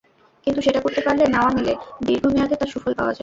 কিন্তু 0.47 0.59
সেটা 0.61 0.79
করতে 0.81 1.01
পারলে 1.01 1.23
মেওয়া 1.27 1.51
মেলে, 1.51 1.73
দীর্ঘ 2.03 2.23
মেয়াদে 2.27 2.55
তার 2.55 2.67
সুফল 2.67 2.93
পাওয়া 2.93 3.11
যায়। 3.11 3.19